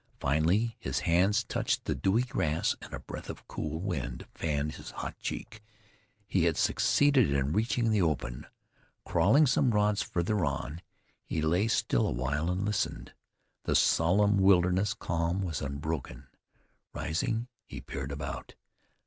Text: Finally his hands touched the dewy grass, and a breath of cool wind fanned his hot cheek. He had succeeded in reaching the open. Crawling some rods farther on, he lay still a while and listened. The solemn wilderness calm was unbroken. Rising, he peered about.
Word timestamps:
Finally 0.19 0.75
his 0.79 1.01
hands 1.01 1.43
touched 1.43 1.85
the 1.85 1.93
dewy 1.93 2.23
grass, 2.23 2.75
and 2.81 2.91
a 2.91 2.97
breath 2.99 3.29
of 3.29 3.47
cool 3.47 3.79
wind 3.79 4.25
fanned 4.33 4.71
his 4.73 4.89
hot 4.89 5.15
cheek. 5.19 5.61
He 6.25 6.45
had 6.45 6.57
succeeded 6.57 7.29
in 7.31 7.53
reaching 7.53 7.91
the 7.91 8.01
open. 8.01 8.47
Crawling 9.05 9.45
some 9.45 9.69
rods 9.69 10.01
farther 10.01 10.43
on, 10.43 10.81
he 11.23 11.39
lay 11.43 11.67
still 11.67 12.07
a 12.07 12.11
while 12.11 12.49
and 12.49 12.65
listened. 12.65 13.13
The 13.65 13.75
solemn 13.75 14.39
wilderness 14.39 14.95
calm 14.95 15.43
was 15.43 15.61
unbroken. 15.61 16.25
Rising, 16.93 17.47
he 17.67 17.79
peered 17.79 18.11
about. 18.11 18.55